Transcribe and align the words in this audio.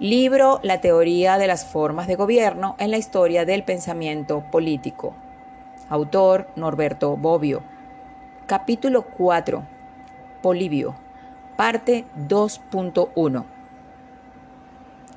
Libro 0.00 0.58
La 0.64 0.80
teoría 0.80 1.38
de 1.38 1.46
las 1.46 1.64
formas 1.64 2.08
de 2.08 2.16
gobierno 2.16 2.74
en 2.80 2.90
la 2.90 2.98
historia 2.98 3.44
del 3.44 3.62
pensamiento 3.62 4.42
político. 4.50 5.14
Autor 5.88 6.48
Norberto 6.56 7.16
Bobbio. 7.16 7.62
Capítulo 8.46 9.02
4. 9.02 9.64
Polibio. 10.42 10.96
Parte 11.56 12.06
2.1. 12.28 13.44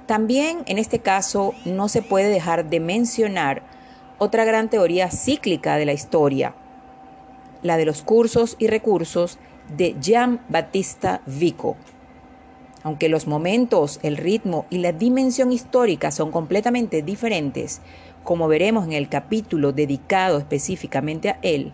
También 0.05 0.59
en 0.67 0.77
este 0.77 0.99
caso 0.99 1.55
no 1.65 1.89
se 1.89 2.03
puede 2.03 2.29
dejar 2.29 2.69
de 2.69 2.79
mencionar 2.79 3.63
otra 4.19 4.45
gran 4.45 4.69
teoría 4.69 5.09
cíclica 5.09 5.77
de 5.77 5.87
la 5.87 5.93
historia, 5.93 6.53
la 7.63 7.77
de 7.77 7.85
los 7.85 8.03
cursos 8.03 8.55
y 8.59 8.67
recursos 8.67 9.39
de 9.75 9.95
Jean 9.99 10.39
Battista 10.49 11.21
Vico. 11.25 11.77
Aunque 12.87 13.09
los 13.09 13.27
momentos, 13.27 13.99
el 14.01 14.15
ritmo 14.15 14.65
y 14.69 14.77
la 14.77 14.93
dimensión 14.93 15.51
histórica 15.51 16.09
son 16.09 16.31
completamente 16.31 17.01
diferentes, 17.01 17.81
como 18.23 18.47
veremos 18.47 18.85
en 18.85 18.93
el 18.93 19.09
capítulo 19.09 19.73
dedicado 19.73 20.37
específicamente 20.37 21.31
a 21.31 21.39
él, 21.41 21.73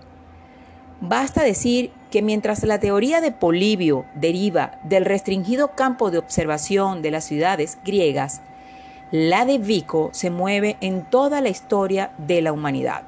basta 1.01 1.43
decir 1.43 1.91
que 2.09 2.23
mientras 2.23 2.63
la 2.63 2.79
teoría 2.79 3.21
de 3.21 3.31
Polibio 3.31 4.05
deriva 4.15 4.79
del 4.85 5.05
restringido 5.05 5.75
campo 5.75 6.09
de 6.09 6.17
observación 6.17 7.03
de 7.03 7.11
las 7.11 7.25
ciudades 7.25 7.77
griegas, 7.85 8.41
la 9.11 9.45
de 9.45 9.59
Vico 9.59 10.09
se 10.13 10.31
mueve 10.31 10.77
en 10.81 11.07
toda 11.07 11.41
la 11.41 11.49
historia 11.49 12.09
de 12.17 12.41
la 12.41 12.53
humanidad. 12.53 13.03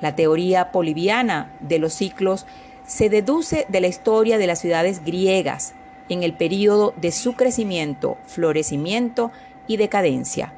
La 0.00 0.16
teoría 0.16 0.72
poliviana 0.72 1.52
de 1.60 1.78
los 1.78 1.92
ciclos 1.92 2.46
se 2.86 3.10
deduce 3.10 3.66
de 3.68 3.82
la 3.82 3.86
historia 3.86 4.38
de 4.38 4.46
las 4.46 4.60
ciudades 4.60 5.04
griegas 5.04 5.74
en 6.08 6.22
el 6.22 6.34
periodo 6.34 6.94
de 6.96 7.12
su 7.12 7.34
crecimiento, 7.34 8.18
florecimiento 8.26 9.30
y 9.66 9.76
decadencia. 9.76 10.52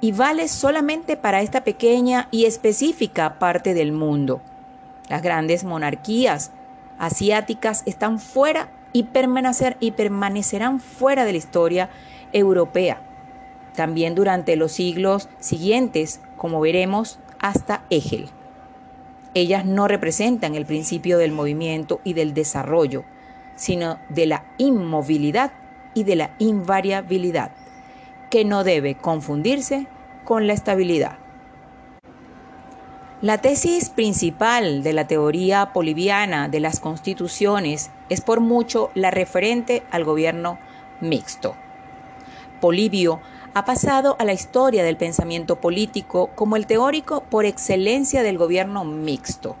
Y 0.00 0.12
vale 0.12 0.48
solamente 0.48 1.16
para 1.16 1.42
esta 1.42 1.64
pequeña 1.64 2.28
y 2.30 2.44
específica 2.44 3.38
parte 3.38 3.74
del 3.74 3.92
mundo. 3.92 4.40
Las 5.08 5.22
grandes 5.22 5.64
monarquías 5.64 6.52
asiáticas 6.98 7.82
están 7.86 8.18
fuera 8.18 8.70
y, 8.92 9.04
permanecer, 9.04 9.76
y 9.80 9.92
permanecerán 9.92 10.80
fuera 10.80 11.24
de 11.24 11.32
la 11.32 11.38
historia 11.38 11.90
europea, 12.32 13.00
también 13.74 14.14
durante 14.14 14.56
los 14.56 14.72
siglos 14.72 15.28
siguientes, 15.38 16.20
como 16.36 16.60
veremos, 16.60 17.18
hasta 17.38 17.84
Hegel. 17.90 18.28
Ellas 19.34 19.66
no 19.66 19.86
representan 19.86 20.54
el 20.54 20.64
principio 20.64 21.18
del 21.18 21.32
movimiento 21.32 22.00
y 22.04 22.14
del 22.14 22.32
desarrollo, 22.32 23.04
sino 23.56 23.98
de 24.08 24.26
la 24.26 24.44
inmovilidad 24.58 25.52
y 25.94 26.04
de 26.04 26.16
la 26.16 26.30
invariabilidad, 26.38 27.50
que 28.30 28.44
no 28.44 28.64
debe 28.64 28.94
confundirse 28.94 29.86
con 30.24 30.46
la 30.46 30.52
estabilidad. 30.52 31.18
La 33.22 33.38
tesis 33.38 33.88
principal 33.88 34.82
de 34.82 34.92
la 34.92 35.06
teoría 35.06 35.70
boliviana 35.72 36.48
de 36.48 36.60
las 36.60 36.80
constituciones 36.80 37.90
es 38.10 38.20
por 38.20 38.40
mucho 38.40 38.90
la 38.94 39.10
referente 39.10 39.82
al 39.90 40.04
gobierno 40.04 40.58
mixto. 41.00 41.56
Polibio 42.60 43.20
ha 43.54 43.64
pasado 43.64 44.16
a 44.18 44.24
la 44.24 44.34
historia 44.34 44.84
del 44.84 44.98
pensamiento 44.98 45.56
político 45.56 46.30
como 46.34 46.56
el 46.56 46.66
teórico 46.66 47.22
por 47.22 47.46
excelencia 47.46 48.22
del 48.22 48.36
gobierno 48.36 48.84
mixto. 48.84 49.56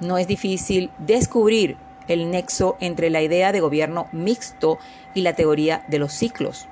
No 0.00 0.16
es 0.16 0.26
difícil 0.26 0.90
descubrir 0.96 1.76
el 2.08 2.30
nexo 2.30 2.76
entre 2.80 3.10
la 3.10 3.22
idea 3.22 3.52
de 3.52 3.60
gobierno 3.60 4.06
mixto 4.12 4.78
y 5.14 5.22
la 5.22 5.34
teoría 5.34 5.84
de 5.88 5.98
los 5.98 6.12
ciclos. 6.12 6.68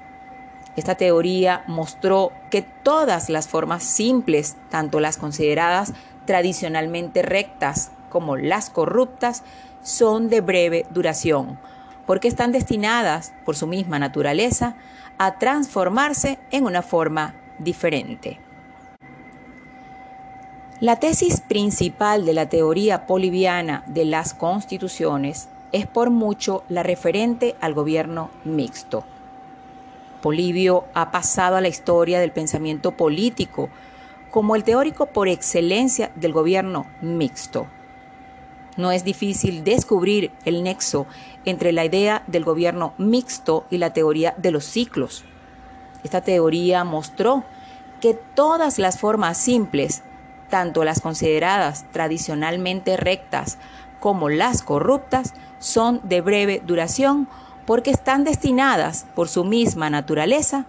Esta 0.77 0.95
teoría 0.95 1.65
mostró 1.67 2.33
que 2.51 2.63
todas 2.63 3.29
las 3.29 3.47
formas 3.47 3.83
simples, 3.83 4.57
tanto 4.71 5.01
las 5.01 5.19
consideradas 5.19 5.93
tradicionalmente 6.25 7.23
rectas 7.23 7.93
como 8.09 8.37
las 8.37 8.71
corruptas, 8.71 9.43
son 9.83 10.29
de 10.29 10.41
breve 10.41 10.87
duración, 10.91 11.59
porque 12.07 12.29
están 12.29 12.53
destinadas, 12.53 13.35
por 13.45 13.57
su 13.57 13.67
misma 13.67 13.99
naturaleza, 13.99 14.77
a 15.19 15.39
transformarse 15.39 16.39
en 16.51 16.65
una 16.65 16.83
forma 16.83 17.35
diferente. 17.59 18.41
La 20.83 20.97
tesis 20.97 21.41
principal 21.41 22.25
de 22.25 22.35
la 22.35 22.49
teoría 22.49 23.05
boliviana 23.07 23.85
de 23.87 24.05
las 24.05 24.35
constituciones 24.35 25.49
es 25.71 25.87
por 25.87 26.11
mucho 26.11 26.65
la 26.69 26.83
referente 26.83 27.55
al 27.61 27.73
gobierno 27.73 28.31
mixto. 28.43 29.05
Polibio 30.23 30.87
ha 30.93 31.13
pasado 31.13 31.55
a 31.55 31.61
la 31.61 31.69
historia 31.69 32.19
del 32.19 32.33
pensamiento 32.33 32.91
político 32.91 33.69
como 34.33 34.57
el 34.57 34.65
teórico 34.65 35.07
por 35.07 35.29
excelencia 35.29 36.11
del 36.17 36.33
gobierno 36.33 36.87
mixto. 37.01 37.69
No 38.77 38.91
es 38.91 39.05
difícil 39.05 39.63
descubrir 39.63 40.33
el 40.45 40.65
nexo 40.65 41.07
entre 41.45 41.71
la 41.71 41.85
idea 41.85 42.25
del 42.27 42.43
gobierno 42.43 42.93
mixto 42.99 43.67
y 43.71 43.79
la 43.79 43.93
teoría 43.93 44.35
de 44.37 44.51
los 44.51 44.65
ciclos. 44.65 45.23
Esta 46.03 46.23
teoría 46.23 46.83
mostró 46.83 47.45
que 48.01 48.15
todas 48.15 48.81
las 48.81 48.99
formas 48.99 49.39
simples, 49.39 50.03
tanto 50.53 50.85
las 50.85 51.01
consideradas 51.01 51.87
tradicionalmente 51.93 52.99
rectas 52.99 53.57
como 54.01 54.29
las 54.29 54.63
corruptas, 54.63 55.33
son 55.59 56.03
de 56.03 56.21
breve 56.21 56.63
duración 56.63 57.27
porque 57.65 57.91
están 57.91 58.23
destinadas 58.23 59.07
por 59.15 59.31
su 59.31 59.45
misma 59.45 59.89
naturaleza 59.89 60.67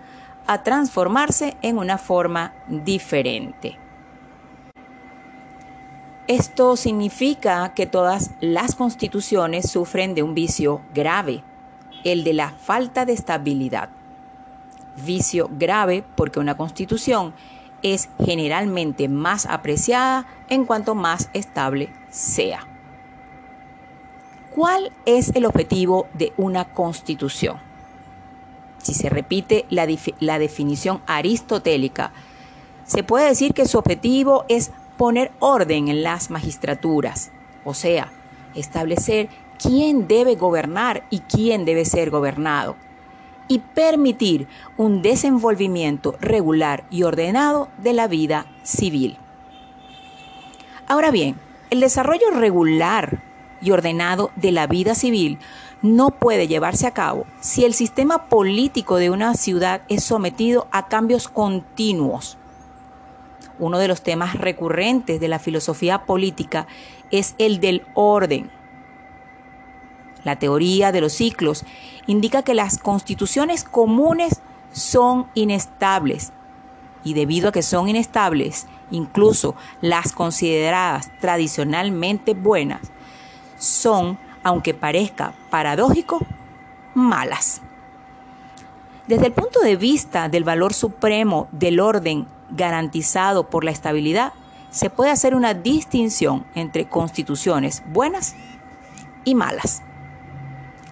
a 0.47 0.63
transformarse 0.63 1.57
en 1.61 1.77
una 1.77 1.97
forma 1.97 2.53
diferente. 2.69 3.77
Esto 6.27 6.77
significa 6.77 7.73
que 7.73 7.85
todas 7.85 8.31
las 8.39 8.75
constituciones 8.75 9.69
sufren 9.69 10.15
de 10.15 10.23
un 10.23 10.33
vicio 10.33 10.79
grave, 10.93 11.43
el 12.05 12.23
de 12.23 12.31
la 12.31 12.51
falta 12.51 13.03
de 13.03 13.11
estabilidad. 13.11 13.89
Vicio 15.05 15.49
grave 15.51 16.05
porque 16.15 16.39
una 16.39 16.55
constitución 16.55 17.33
es 17.83 18.09
generalmente 18.23 19.07
más 19.09 19.45
apreciada 19.45 20.25
en 20.49 20.65
cuanto 20.65 20.95
más 20.95 21.29
estable 21.33 21.89
sea. 22.09 22.67
¿Cuál 24.55 24.91
es 25.05 25.35
el 25.35 25.45
objetivo 25.45 26.07
de 26.13 26.33
una 26.37 26.65
constitución? 26.65 27.57
Si 28.77 28.93
se 28.93 29.09
repite 29.09 29.65
la, 29.69 29.87
la 30.19 30.39
definición 30.39 31.01
aristotélica, 31.07 32.11
se 32.85 33.03
puede 33.03 33.27
decir 33.27 33.53
que 33.53 33.65
su 33.65 33.77
objetivo 33.77 34.45
es 34.49 34.71
poner 34.97 35.31
orden 35.39 35.87
en 35.87 36.03
las 36.03 36.29
magistraturas, 36.29 37.31
o 37.63 37.73
sea, 37.73 38.11
establecer 38.55 39.29
quién 39.57 40.07
debe 40.07 40.35
gobernar 40.35 41.03
y 41.09 41.19
quién 41.19 41.65
debe 41.65 41.85
ser 41.85 42.09
gobernado, 42.09 42.75
y 43.47 43.59
permitir 43.59 44.47
un 44.77 45.01
desenvolvimiento 45.01 46.15
regular 46.19 46.85
y 46.89 47.03
ordenado 47.03 47.69
de 47.77 47.93
la 47.93 48.07
vida 48.07 48.45
civil. 48.63 49.17
Ahora 50.87 51.11
bien, 51.11 51.35
el 51.69 51.79
desarrollo 51.79 52.31
regular 52.31 53.23
y 53.61 53.71
ordenado 53.71 54.31
de 54.35 54.51
la 54.51 54.67
vida 54.67 54.95
civil 54.95 55.39
no 55.81 56.11
puede 56.11 56.47
llevarse 56.47 56.87
a 56.87 56.91
cabo 56.91 57.25
si 57.39 57.65
el 57.65 57.73
sistema 57.73 58.27
político 58.27 58.97
de 58.97 59.09
una 59.09 59.33
ciudad 59.35 59.81
es 59.89 60.03
sometido 60.03 60.67
a 60.71 60.87
cambios 60.87 61.27
continuos 61.27 62.37
uno 63.59 63.79
de 63.79 63.87
los 63.87 64.01
temas 64.01 64.35
recurrentes 64.35 65.19
de 65.19 65.27
la 65.27 65.39
filosofía 65.39 66.05
política 66.05 66.67
es 67.11 67.35
el 67.37 67.59
del 67.59 67.83
orden. 67.93 68.49
La 70.23 70.37
teoría 70.37 70.91
de 70.91 71.01
los 71.01 71.13
ciclos 71.13 71.65
indica 72.07 72.43
que 72.43 72.53
las 72.53 72.77
constituciones 72.77 73.63
comunes 73.63 74.41
son 74.71 75.27
inestables 75.33 76.31
y 77.03 77.13
debido 77.13 77.49
a 77.49 77.51
que 77.51 77.61
son 77.61 77.89
inestables, 77.89 78.67
incluso 78.91 79.55
las 79.81 80.13
consideradas 80.13 81.11
tradicionalmente 81.19 82.33
buenas, 82.33 82.81
son, 83.57 84.17
aunque 84.43 84.73
parezca 84.73 85.33
paradójico, 85.49 86.19
malas. 86.93 87.61
Desde 89.07 89.25
el 89.27 89.33
punto 89.33 89.59
de 89.59 89.75
vista 89.75 90.29
del 90.29 90.45
valor 90.45 90.73
supremo 90.73 91.49
del 91.51 91.81
orden 91.81 92.25
garantizado 92.49 93.49
por 93.49 93.65
la 93.65 93.71
estabilidad, 93.71 94.31
se 94.69 94.89
puede 94.89 95.11
hacer 95.11 95.35
una 95.35 95.53
distinción 95.53 96.45
entre 96.55 96.87
constituciones 96.87 97.83
buenas 97.87 98.35
y 99.25 99.35
malas. 99.35 99.83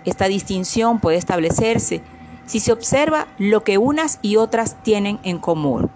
Esta 0.05 0.27
distinción 0.27 0.99
puede 0.99 1.17
establecerse 1.17 2.01
si 2.45 2.59
se 2.59 2.71
observa 2.71 3.27
lo 3.37 3.63
que 3.63 3.77
unas 3.77 4.19
y 4.21 4.35
otras 4.35 4.75
tienen 4.83 5.19
en 5.23 5.37
común. 5.39 5.89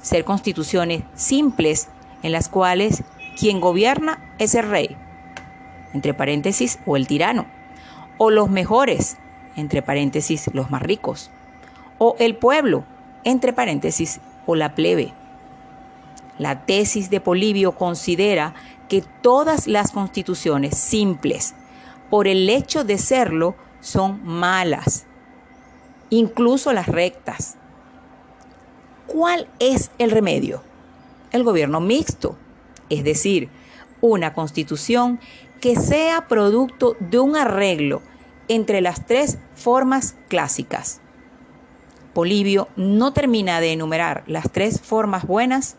Ser 0.00 0.24
constituciones 0.24 1.02
simples 1.14 1.88
en 2.22 2.32
las 2.32 2.48
cuales 2.48 3.02
quien 3.38 3.60
gobierna 3.60 4.22
es 4.38 4.54
el 4.54 4.68
rey, 4.68 4.96
entre 5.92 6.14
paréntesis, 6.14 6.78
o 6.86 6.96
el 6.96 7.06
tirano, 7.06 7.46
o 8.18 8.30
los 8.30 8.50
mejores, 8.50 9.16
entre 9.56 9.82
paréntesis, 9.82 10.50
los 10.52 10.70
más 10.70 10.82
ricos, 10.82 11.30
o 11.98 12.16
el 12.18 12.36
pueblo, 12.36 12.84
entre 13.24 13.52
paréntesis, 13.52 14.20
o 14.46 14.54
la 14.54 14.74
plebe. 14.74 15.12
La 16.38 16.64
tesis 16.66 17.10
de 17.10 17.20
Polibio 17.20 17.72
considera 17.72 18.54
que 18.88 19.02
todas 19.22 19.66
las 19.66 19.92
constituciones 19.92 20.76
simples, 20.76 21.54
por 22.14 22.28
el 22.28 22.48
hecho 22.48 22.84
de 22.84 22.96
serlo, 22.96 23.56
son 23.80 24.24
malas, 24.24 25.04
incluso 26.10 26.72
las 26.72 26.86
rectas. 26.86 27.56
¿Cuál 29.08 29.48
es 29.58 29.90
el 29.98 30.12
remedio? 30.12 30.62
El 31.32 31.42
gobierno 31.42 31.80
mixto, 31.80 32.36
es 32.88 33.02
decir, 33.02 33.48
una 34.00 34.32
constitución 34.32 35.18
que 35.60 35.74
sea 35.74 36.28
producto 36.28 36.96
de 37.00 37.18
un 37.18 37.34
arreglo 37.34 38.00
entre 38.46 38.80
las 38.80 39.06
tres 39.06 39.38
formas 39.56 40.14
clásicas. 40.28 41.00
Polibio 42.12 42.68
no 42.76 43.12
termina 43.12 43.58
de 43.58 43.72
enumerar 43.72 44.22
las 44.28 44.52
tres 44.52 44.80
formas 44.80 45.26
buenas 45.26 45.74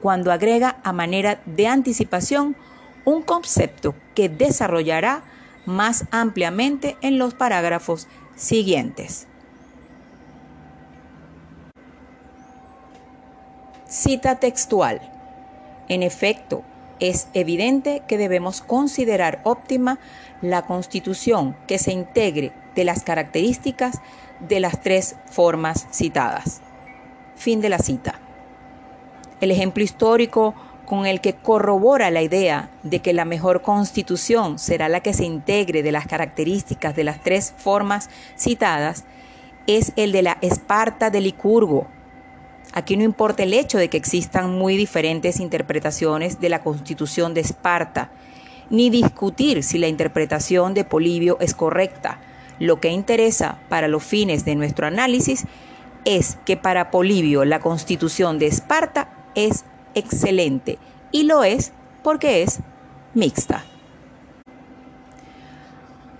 cuando 0.00 0.32
agrega 0.32 0.80
a 0.82 0.92
manera 0.92 1.40
de 1.46 1.68
anticipación 1.68 2.56
un 3.04 3.22
concepto 3.22 3.94
que 4.16 4.28
desarrollará 4.28 5.22
más 5.66 6.06
ampliamente 6.10 6.96
en 7.02 7.18
los 7.18 7.34
parágrafos 7.34 8.08
siguientes. 8.36 9.26
Cita 13.86 14.36
textual. 14.36 15.00
En 15.88 16.02
efecto, 16.02 16.64
es 16.98 17.28
evidente 17.34 18.02
que 18.06 18.16
debemos 18.16 18.62
considerar 18.62 19.40
óptima 19.44 19.98
la 20.40 20.62
constitución 20.62 21.56
que 21.66 21.78
se 21.78 21.92
integre 21.92 22.52
de 22.74 22.84
las 22.84 23.02
características 23.02 24.00
de 24.40 24.60
las 24.60 24.80
tres 24.80 25.16
formas 25.30 25.86
citadas. 25.90 26.62
Fin 27.36 27.60
de 27.60 27.68
la 27.68 27.78
cita. 27.78 28.20
El 29.40 29.50
ejemplo 29.50 29.82
histórico 29.82 30.54
con 30.92 31.06
el 31.06 31.22
que 31.22 31.32
corrobora 31.32 32.10
la 32.10 32.20
idea 32.20 32.68
de 32.82 32.98
que 32.98 33.14
la 33.14 33.24
mejor 33.24 33.62
constitución 33.62 34.58
será 34.58 34.90
la 34.90 35.00
que 35.00 35.14
se 35.14 35.24
integre 35.24 35.82
de 35.82 35.90
las 35.90 36.06
características 36.06 36.94
de 36.94 37.02
las 37.02 37.22
tres 37.22 37.54
formas 37.56 38.10
citadas 38.36 39.04
es 39.66 39.94
el 39.96 40.12
de 40.12 40.20
la 40.20 40.36
Esparta 40.42 41.08
de 41.08 41.22
Licurgo. 41.22 41.86
Aquí 42.74 42.98
no 42.98 43.04
importa 43.04 43.42
el 43.42 43.54
hecho 43.54 43.78
de 43.78 43.88
que 43.88 43.96
existan 43.96 44.58
muy 44.58 44.76
diferentes 44.76 45.40
interpretaciones 45.40 46.40
de 46.40 46.50
la 46.50 46.62
constitución 46.62 47.32
de 47.32 47.40
Esparta, 47.40 48.10
ni 48.68 48.90
discutir 48.90 49.62
si 49.62 49.78
la 49.78 49.88
interpretación 49.88 50.74
de 50.74 50.84
Polibio 50.84 51.38
es 51.40 51.54
correcta. 51.54 52.20
Lo 52.58 52.80
que 52.80 52.90
interesa 52.90 53.60
para 53.70 53.88
los 53.88 54.04
fines 54.04 54.44
de 54.44 54.56
nuestro 54.56 54.86
análisis 54.86 55.46
es 56.04 56.36
que 56.44 56.58
para 56.58 56.90
Polibio 56.90 57.46
la 57.46 57.60
constitución 57.60 58.38
de 58.38 58.48
Esparta 58.48 59.08
es 59.34 59.64
excelente 59.94 60.78
y 61.10 61.24
lo 61.24 61.44
es 61.44 61.72
porque 62.02 62.42
es 62.42 62.60
mixta. 63.14 63.64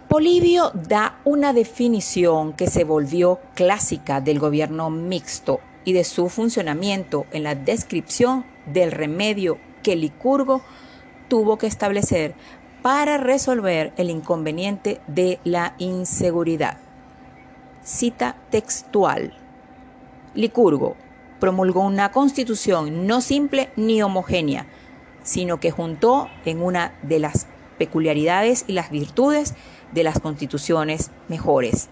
Polibio 0.09 0.71
da 0.75 1.19
una 1.25 1.55
definición 1.55 2.53
que 2.53 2.67
se 2.67 2.85
volvió 2.85 3.41
clásica 3.55 4.21
del 4.21 4.39
gobierno 4.39 4.91
mixto 4.91 5.61
y 5.85 5.95
de 5.95 6.05
su 6.05 6.29
funcionamiento 6.29 7.25
en 7.33 7.45
la 7.45 7.55
descripción 7.55 8.45
del 8.67 8.93
remedio 8.93 9.59
que 9.83 9.97
Licurgo 9.97 10.63
tuvo 11.29 11.57
que 11.57 11.67
establecer 11.67 12.35
para 12.83 13.17
resolver 13.17 13.95
el 13.97 14.11
inconveniente 14.11 15.01
de 15.07 15.41
la 15.45 15.75
inseguridad. 15.79 16.77
Cita 17.83 18.37
textual. 18.51 19.33
Licurgo 20.35 20.97
promulgó 21.43 21.81
una 21.81 22.13
constitución 22.13 23.09
no 23.09 23.21
simple 23.21 23.71
ni 23.75 24.01
homogénea, 24.01 24.67
sino 25.25 25.59
que 25.59 25.73
juntó 25.73 26.29
en 26.45 26.63
una 26.63 26.95
de 27.03 27.19
las 27.19 27.49
peculiaridades 27.79 28.65
y 28.69 28.75
las 28.75 28.93
virtudes 28.93 29.55
de 29.91 30.05
las 30.05 30.21
constituciones 30.21 31.11
mejores. 31.27 31.89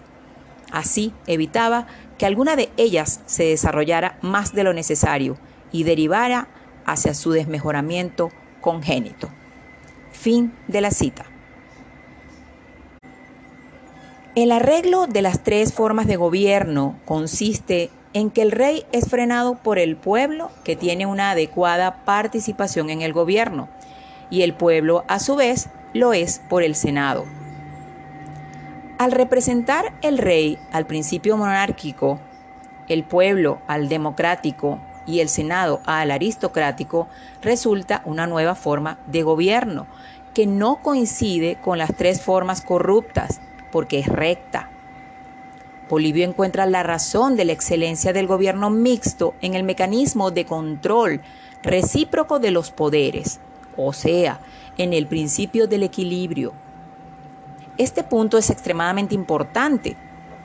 Así 0.71 1.13
evitaba 1.27 1.85
que 2.17 2.25
alguna 2.25 2.55
de 2.55 2.69
ellas 2.77 3.19
se 3.25 3.43
desarrollara 3.43 4.17
más 4.21 4.53
de 4.53 4.63
lo 4.63 4.71
necesario 4.71 5.37
y 5.73 5.83
derivara 5.83 6.47
hacia 6.85 7.13
su 7.13 7.31
desmejoramiento 7.31 8.29
congénito. 8.61 9.27
Fin 10.13 10.53
de 10.69 10.79
la 10.79 10.91
cita. 10.91 11.25
El 14.33 14.53
arreglo 14.53 15.07
de 15.07 15.21
las 15.21 15.43
tres 15.43 15.73
formas 15.73 16.07
de 16.07 16.15
gobierno 16.15 16.97
consiste 17.03 17.89
en 18.13 18.29
que 18.29 18.41
el 18.41 18.51
rey 18.51 18.85
es 18.91 19.09
frenado 19.09 19.55
por 19.55 19.79
el 19.79 19.95
pueblo 19.95 20.51
que 20.63 20.75
tiene 20.75 21.05
una 21.05 21.31
adecuada 21.31 22.03
participación 22.05 22.89
en 22.89 23.01
el 23.01 23.13
gobierno 23.13 23.69
y 24.29 24.41
el 24.41 24.53
pueblo 24.53 25.03
a 25.07 25.19
su 25.19 25.35
vez 25.35 25.69
lo 25.93 26.13
es 26.13 26.41
por 26.49 26.63
el 26.63 26.75
Senado. 26.75 27.25
Al 28.97 29.11
representar 29.11 29.93
el 30.01 30.17
rey 30.17 30.57
al 30.71 30.85
principio 30.85 31.37
monárquico, 31.37 32.19
el 32.87 33.03
pueblo 33.03 33.59
al 33.67 33.89
democrático 33.89 34.79
y 35.05 35.19
el 35.19 35.29
Senado 35.29 35.81
al 35.85 36.11
aristocrático, 36.11 37.07
resulta 37.41 38.01
una 38.05 38.27
nueva 38.27 38.55
forma 38.55 38.99
de 39.07 39.23
gobierno 39.23 39.87
que 40.33 40.47
no 40.47 40.81
coincide 40.81 41.57
con 41.61 41.77
las 41.77 41.95
tres 41.95 42.21
formas 42.21 42.61
corruptas, 42.61 43.41
porque 43.71 43.99
es 43.99 44.07
recta. 44.07 44.70
Polibio 45.91 46.23
encuentra 46.23 46.65
la 46.67 46.83
razón 46.83 47.35
de 47.35 47.43
la 47.43 47.51
excelencia 47.51 48.13
del 48.13 48.25
gobierno 48.25 48.69
mixto 48.69 49.33
en 49.41 49.55
el 49.55 49.63
mecanismo 49.63 50.31
de 50.31 50.45
control 50.45 51.19
recíproco 51.63 52.39
de 52.39 52.49
los 52.51 52.71
poderes, 52.71 53.41
o 53.75 53.91
sea, 53.91 54.39
en 54.77 54.93
el 54.93 55.05
principio 55.05 55.67
del 55.67 55.83
equilibrio. 55.83 56.53
Este 57.77 58.05
punto 58.05 58.37
es 58.37 58.49
extremadamente 58.49 59.15
importante, 59.15 59.97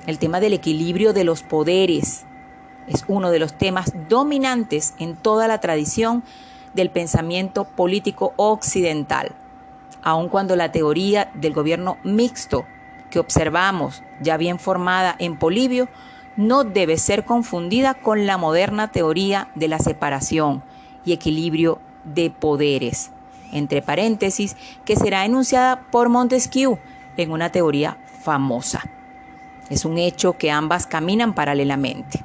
el 0.09 0.19
tema 0.19 0.41
del 0.41 0.53
equilibrio 0.53 1.13
de 1.13 1.23
los 1.23 1.45
poderes 1.45 2.25
es 2.89 3.05
uno 3.07 3.31
de 3.31 3.39
los 3.39 3.57
temas 3.57 3.93
dominantes 4.09 4.95
en 4.99 5.15
toda 5.15 5.47
la 5.47 5.61
tradición 5.61 6.25
del 6.75 6.91
pensamiento 6.91 7.67
político 7.67 8.33
occidental, 8.35 9.31
aun 10.03 10.29
cuando 10.29 10.57
la 10.57 10.73
teoría 10.73 11.31
del 11.35 11.53
gobierno 11.53 11.99
mixto 12.03 12.67
que 13.17 13.21
observamos 13.21 14.03
ya 14.21 14.37
bien 14.37 14.59
formada 14.59 15.17
en 15.19 15.39
Polibio 15.39 15.89
no 16.37 16.65
debe 16.65 16.99
ser 16.99 17.25
confundida 17.25 17.95
con 17.95 18.27
la 18.27 18.37
moderna 18.37 18.93
teoría 18.93 19.49
de 19.55 19.69
la 19.69 19.79
separación 19.79 20.63
y 21.07 21.15
equilibrio 21.15 21.79
de 22.05 22.29
poderes, 22.29 23.13
entre 23.53 23.81
paréntesis, 23.81 24.55
que 24.85 24.97
será 24.97 25.25
enunciada 25.25 25.81
por 25.91 26.11
Montesquieu 26.11 26.79
en 27.17 27.31
una 27.31 27.51
teoría 27.51 27.97
famosa. 28.21 28.83
Es 29.71 29.87
un 29.87 29.97
hecho 29.97 30.35
que 30.35 30.51
ambas 30.51 30.87
caminan 30.87 31.35
paralelamente. 31.35 32.23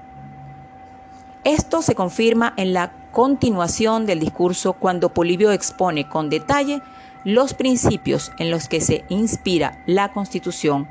Esto 1.46 1.82
se 1.82 1.96
confirma 1.96 2.54
en 2.58 2.74
la 2.74 2.92
continuación 3.14 4.06
del 4.06 4.20
discurso 4.20 4.74
cuando 4.74 5.14
Polibio 5.14 5.54
expone 5.54 6.10
con 6.10 6.30
detalle 6.30 6.82
los 7.24 7.54
principios 7.54 8.32
en 8.38 8.52
los 8.52 8.68
que 8.68 8.82
se 8.82 9.04
inspira 9.10 9.78
la 9.86 10.12
constitución 10.12 10.88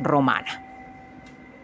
romana. 0.00 0.63